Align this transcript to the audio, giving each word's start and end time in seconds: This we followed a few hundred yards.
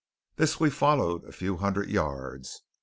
This 0.37 0.59
we 0.59 0.71
followed 0.71 1.25
a 1.25 1.31
few 1.31 1.57
hundred 1.57 1.91
yards. 1.91 2.63